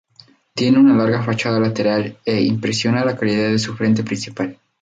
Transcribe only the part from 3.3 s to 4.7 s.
de su frente principal.